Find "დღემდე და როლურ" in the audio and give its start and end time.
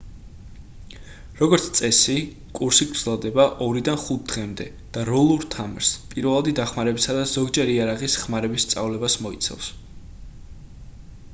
4.31-5.45